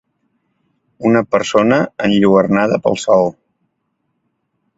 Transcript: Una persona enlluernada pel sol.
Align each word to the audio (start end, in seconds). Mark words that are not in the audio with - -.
Una 1.09 1.21
persona 1.35 1.77
enlluernada 2.07 2.81
pel 2.87 2.99
sol. 3.05 3.31